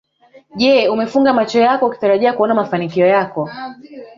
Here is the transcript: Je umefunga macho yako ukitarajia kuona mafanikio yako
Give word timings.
Je 0.59 0.73
umefunga 0.93 1.33
macho 1.37 1.59
yako 1.59 1.85
ukitarajia 1.87 2.33
kuona 2.33 2.53
mafanikio 2.55 3.07
yako 3.07 3.49